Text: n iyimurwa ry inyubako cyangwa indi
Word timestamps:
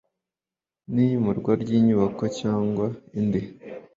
n 0.93 0.95
iyimurwa 1.03 1.51
ry 1.61 1.69
inyubako 1.77 2.23
cyangwa 2.39 2.85
indi 3.19 3.41